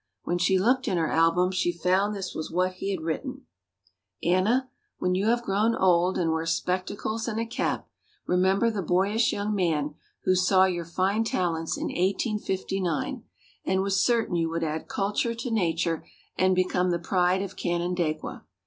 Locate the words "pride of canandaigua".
16.97-18.43